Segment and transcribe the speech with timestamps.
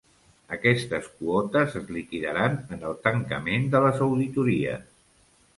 [0.55, 4.93] Aquestes quotes es liquidaran en el tancament de les auditories.